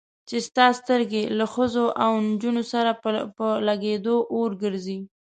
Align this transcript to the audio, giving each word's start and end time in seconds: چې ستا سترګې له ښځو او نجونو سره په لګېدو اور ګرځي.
چې 0.27 0.35
ستا 0.47 0.67
سترګې 0.79 1.23
له 1.37 1.45
ښځو 1.53 1.85
او 2.03 2.11
نجونو 2.29 2.63
سره 2.73 2.91
په 3.39 3.47
لګېدو 3.67 4.15
اور 4.35 4.51
ګرځي. 4.63 4.99